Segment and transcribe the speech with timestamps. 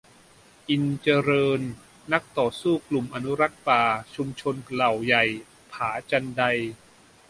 [0.69, 1.61] อินทร์เจริญ
[2.13, 3.81] นักต่อสู้กลุ่มอนุรักษ์ป่า
[4.15, 5.23] ชุมชนเหล่าใหญ่-
[5.71, 6.41] ผาจันได